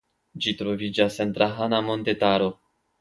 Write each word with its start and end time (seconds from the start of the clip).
Ĝi 0.45 0.53
troviĝas 0.61 1.19
en 1.25 1.35
Drahana 1.37 1.83
montetaro. 1.91 2.49